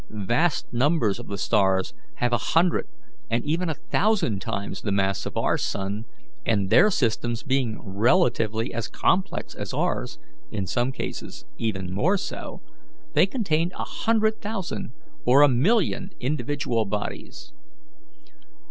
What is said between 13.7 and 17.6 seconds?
a hundred thousand or a million individual bodies.